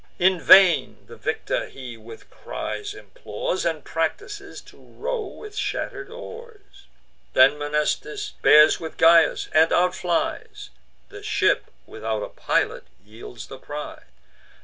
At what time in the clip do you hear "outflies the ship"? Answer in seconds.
9.71-11.69